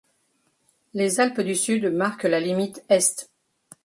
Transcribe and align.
Les 0.95 1.19
Alpes 1.19 1.41
du 1.41 1.53
Sud 1.53 1.85
marquent 1.93 2.23
la 2.23 2.39
limite 2.39 2.83
est. 2.89 3.29